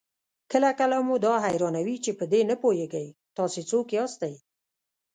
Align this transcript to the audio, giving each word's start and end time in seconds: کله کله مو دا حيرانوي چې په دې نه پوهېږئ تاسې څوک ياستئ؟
کله 0.51 0.69
کله 0.79 0.97
مو 1.07 1.15
دا 1.25 1.33
حيرانوي 1.45 1.97
چې 2.03 2.11
په 2.19 2.25
دې 2.31 2.41
نه 2.49 2.55
پوهېږئ 2.61 3.07
تاسې 3.37 3.61
څوک 3.69 3.87
ياستئ؟ 3.97 4.33